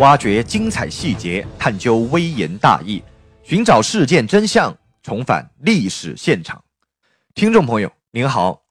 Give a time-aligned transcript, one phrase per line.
[0.00, 3.02] 挖掘精彩细节，探究微言大义，
[3.42, 6.64] 寻找事件真相，重返历史现场。
[7.34, 8.62] 听众朋友您好，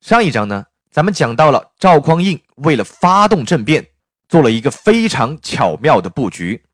[0.00, 3.86] 上一章呢，咱们讲到了赵匡胤为了发动政变，
[4.30, 6.64] 做了一个非常巧妙的布局。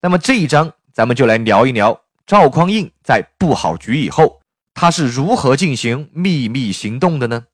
[0.00, 4.40] 那么这一章，咱们就来聊一聊赵匡胤在布好局以后，
[4.72, 7.44] 他是如何进行秘密行动的呢？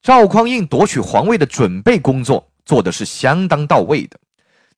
[0.00, 4.18] 赵匡胤夺取皇位的准备工作做的是相当到位的。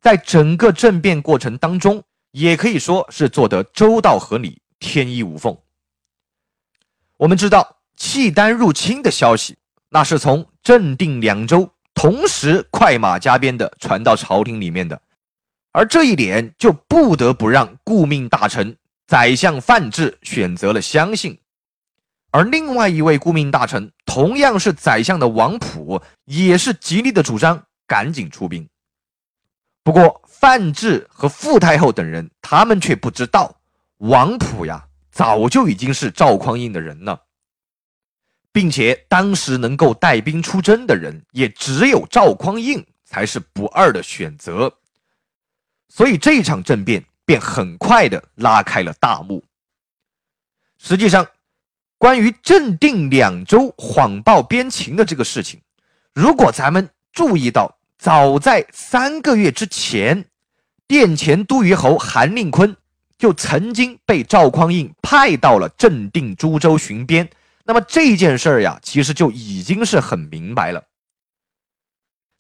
[0.07, 2.01] 在整个政变过程当中，
[2.31, 5.59] 也可以说是做得周到合理、天衣无缝。
[7.17, 9.57] 我们知道契丹入侵的消息，
[9.89, 15.03] 那是从镇定两州同时快马加鞭的传到朝廷里面的，
[15.73, 18.77] 而这一点就不得不让顾命大臣
[19.09, 21.37] 宰相范质选择了相信，
[22.31, 28.69] 而另外一位顾命大臣，同样是宰相的王普，也是极力的主张赶紧出兵。
[29.87, 33.57] 不过，范质和傅太后等人，他们却不知道，
[33.99, 37.23] 王普呀，早就已经是赵匡胤的人了，
[38.51, 44.75] 并且当时能够带兵出征的人，也只有赵匡胤才是不二的选择。
[45.89, 49.45] 所以，这场政变便很快的拉开了大幕。
[50.79, 51.25] 实际上，
[51.97, 55.61] 关于镇定两州谎报边情的这个事情，
[56.13, 57.76] 如果咱们注意到。
[57.99, 60.25] 早在三个月之前，
[60.87, 62.77] 殿前都虞侯韩令坤
[63.19, 67.29] 就曾经被赵匡胤派到了镇定株洲巡边。
[67.65, 70.85] 那么这件事儿呀，其实就已经是很明白了。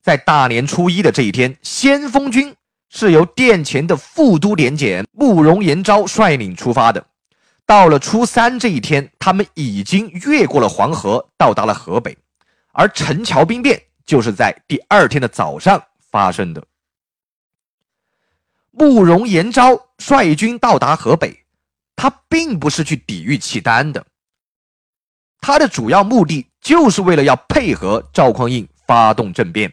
[0.03, 2.55] 在大年初一的这一天，先锋军
[2.91, 7.05] 是由殿前的副都点检慕容延昭率领出发的。
[7.65, 12.17] 到了初三这一天，他们已经越过了黄河，到达了河北，
[12.73, 13.83] 而陈桥兵变。
[14.07, 16.65] 就是在第二天的早上发生的。
[18.71, 21.45] 慕容延昭率军到达河北，
[21.97, 24.07] 他并不是去抵御契丹的，
[25.41, 29.73] 他的主要目的就是为了要配合赵匡胤发动政变。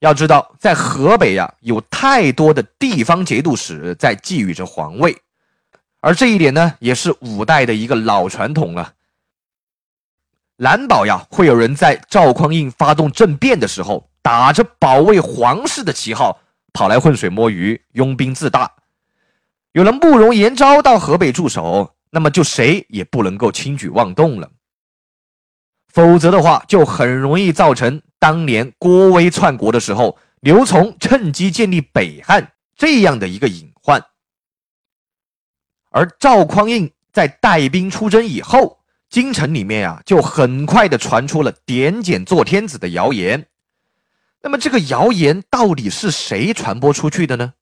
[0.00, 5.16] 要知道，在河北呀，有太多的地方节度使在觊觎着皇位，
[6.00, 8.95] 而这一点呢，也是五代的一个老传统了。
[10.58, 16.40] 难保呀，会有人在赵匡胤发动政变的时候，打着保卫皇室的旗号，
[16.72, 18.72] 跑来浑水摸鱼、拥兵自大。
[19.72, 24.50] 有了慕容延昭到河北驻守，那么就谁也不能够轻举妄动了。
[25.92, 34.02] 否则的话，就很容易造成当年郭威篡国的时候，刘琮趁机建立北汉这样的一个隐患。
[35.90, 38.78] 而赵匡胤在带兵出征以后。
[39.16, 43.46] 京城里面呀，就很快的传出了点检做天子的谣言。
[44.42, 47.54] 那么这个谣言到底是谁传播出去的呢？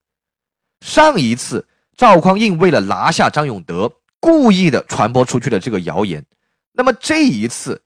[0.81, 6.26] 上一次赵匡胤为了拿下张永德，故意的传播出去的这个谣言。
[6.72, 7.81] 那么这一次，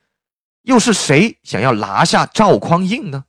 [0.63, 3.27] 又是谁想要拿下赵匡胤呢？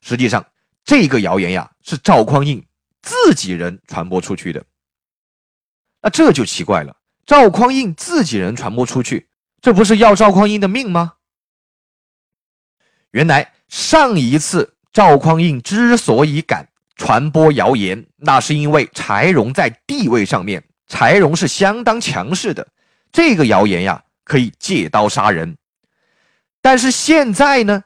[0.00, 0.46] 实际上，
[0.82, 2.66] 这个谣言呀，是赵匡胤
[3.02, 4.64] 自己人传播出去的。
[6.00, 6.96] 那这就奇怪了。
[7.28, 9.28] 赵匡胤自己人传播出去，
[9.60, 11.12] 这不是要赵匡胤的命吗？
[13.10, 16.66] 原来上一次赵匡胤之所以敢
[16.96, 22.66] 传播谣言，那是因为柴荣在地位上面，柴荣是相当强势的，
[23.12, 25.58] 这个谣言呀可以借刀杀人。
[26.62, 27.84] 但是现在呢，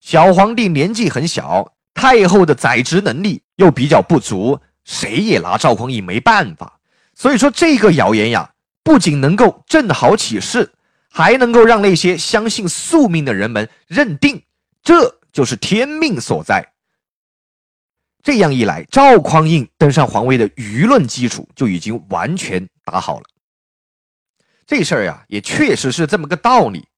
[0.00, 6.78] 小皇帝年纪很小，太后的宰执能力又比较不足，谁也拿赵匡胤没办法。
[7.16, 8.48] 所以说这个谣言呀。
[8.88, 10.72] 不仅能够正好启示，
[11.10, 14.42] 还能够让那些相信宿命的人们认定
[14.82, 16.66] 这就是天命所在。
[18.22, 23.26] 这样一来，赵匡胤登上皇位的舆论基础就已经完全打好了。
[24.66, 26.88] 这事儿呀，也确实是这么个道理。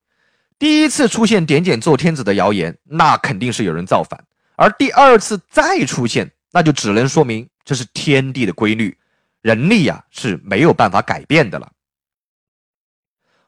[0.61, 4.17] 第一次出现点检做天子的谣言，那肯定是有人造反；
[4.55, 8.97] 而第二次再出现，那就只能说明这是天地的规律，
[9.43, 11.69] 人力呀是没有办法改变的了。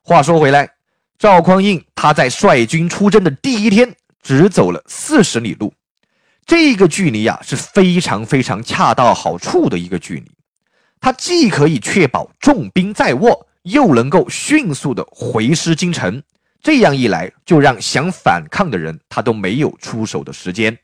[0.04, 0.68] 话说回来，
[1.16, 5.72] 赵匡胤他在率军出征的第一天，只走了四十里路，
[6.44, 10.28] 这个距离呀是非常非常恰到好处的一个距离。
[11.00, 16.20] 他既可以确保重兵在握，又能够迅速的回师京城。
[16.60, 20.76] 这样一来，就让想反抗的人他都没有出手的时间。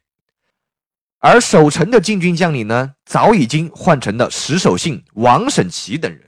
[1.19, 6.23] 而守城的禁军将领呢，早已经换成了石守信、王审琦等人。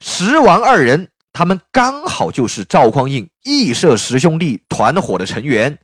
[0.00, 1.10] 石王二人。
[1.36, 5.78] 他们刚好就是赵匡胤义社十兄弟团伙的成员，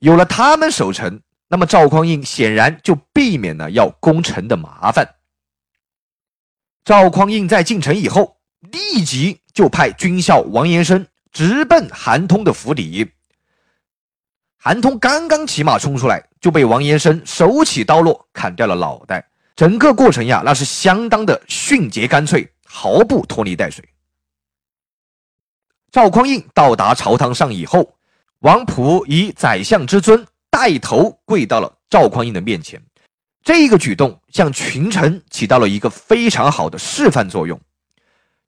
[0.00, 5.08] 有了他们守城，那么赵匡胤显然就避免了要攻城的麻烦。
[6.84, 8.36] 赵匡胤在进城以后，
[8.72, 13.08] 立即就派军校王延生直奔韩通的府邸。
[14.56, 19.24] 韩通刚刚骑马冲出来，就被王延生手起刀落，砍掉了脑袋。
[19.54, 23.88] 整个过程呀，那是相当的迅捷干脆，毫不拖泥带水。
[25.94, 27.94] 赵匡胤到达朝堂上以后，
[28.40, 32.82] 王普以宰相之尊带头跪到了赵匡胤的面前。
[33.44, 37.60] 这个举动向群臣起到了一个非常好的示范作用。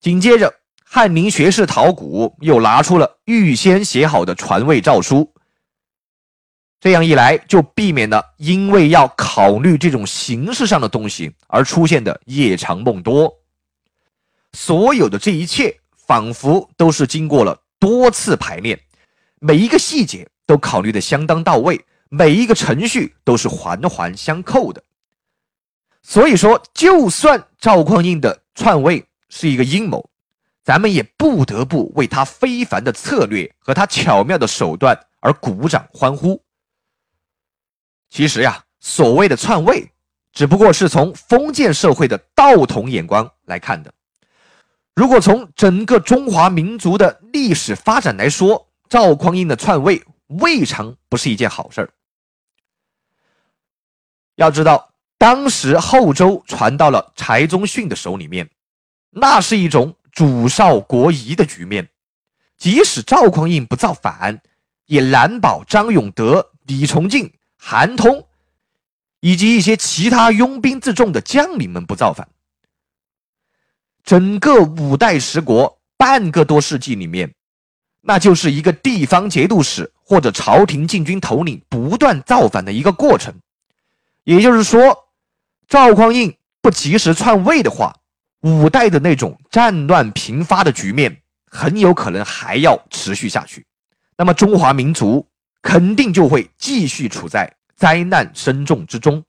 [0.00, 0.52] 紧接着，
[0.84, 5.32] 翰林学士陶谷又拿出了预先写好的传位诏书。
[6.80, 13.32] 这样一来，就避免了因为要考虑这种形式上的东西而出现的夜长梦多。
[14.52, 18.80] 所有的这一切，仿佛都是经过了多次排练，
[19.40, 24.82] 每一个细节都考虑的相当到位，每一个程序都是环环相扣的。
[26.02, 30.08] 所以说，就算赵匡胤的篡位是一个阴谋，
[30.62, 36.40] 咱们也不得不为他非凡的策略和他巧妙的手段而鼓掌欢呼。
[38.08, 39.90] 其实呀，所谓的篡位，
[40.32, 43.92] 只不过是从封建社会的道统眼光来看的。
[44.96, 51.90] 如果从整个中华民族的历史发展来说，赵匡胤的篡位未尝不是一件好事儿。
[54.34, 54.90] 要知道。
[55.18, 58.50] 当时后周传到了柴宗训的手里面，
[59.08, 61.88] 那是一种主少国疑的局面。
[62.58, 64.42] 即使赵匡胤不造反，
[64.84, 68.26] 也难保张永德、李崇进、韩通
[69.20, 72.28] 以及一些其他拥兵自重的将领们不造反。
[74.06, 77.34] 整个五代十国半个多世纪里面，
[78.00, 83.34] 那就是一个地方节度使或者朝廷禁军头领不断造反的一个过程。
[84.24, 85.02] 也就是说。
[85.68, 86.32] 赵匡胤
[86.62, 87.92] 不及时篡位的话，
[88.42, 91.20] 五代的那种战乱频发的局面
[91.50, 93.66] 很有可能还要持续下去。
[94.16, 95.26] 那么中华民族
[95.62, 99.24] 肯定就会继续处在灾难深重之中。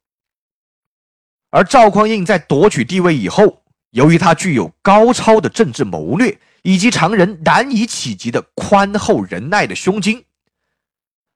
[1.49, 3.63] 而赵匡胤在夺取帝位以后，
[3.97, 10.23] 由于他具有高超的政治谋略以及常人难以企及的宽厚仁爱的胸襟，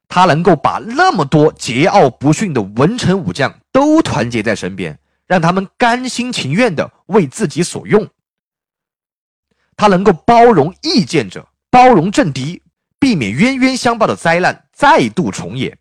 [0.08, 3.52] 他能够把那么多桀骜不驯的文臣武将。
[3.72, 8.08] 都团结在身边，让他们甘心情愿的为自己所用。
[9.76, 12.62] 他能够包容意见者，包容政敌，
[13.00, 15.80] 避免冤冤相报的灾难再度重演。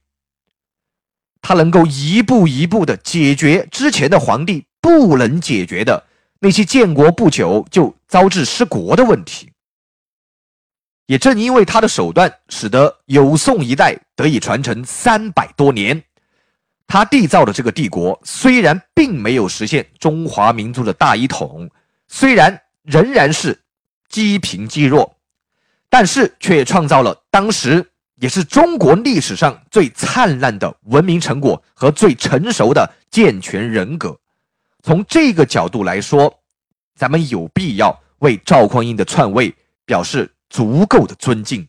[1.43, 6.07] 他能够一步一步的解决之前的皇帝不能解决的
[6.41, 9.53] 那些建国不久就遭致失国的问题。
[11.07, 16.03] 也正因为他的手段，使得有宋一代得以传承三百多年。
[16.87, 21.69] 他缔造的这个帝国，虽然并没有实现中华民族的大一统，
[22.09, 23.61] 虽然仍然是
[24.09, 25.17] 积贫积弱，
[25.89, 27.85] 但是却创造了当时
[28.17, 34.19] 也是中国历史上最灿烂的文明成果和最成熟的健全人格。
[34.83, 36.33] 从这个角度来说，
[36.95, 39.55] 咱们有必要为赵匡胤的篡位
[39.85, 41.67] 表示足够的尊敬。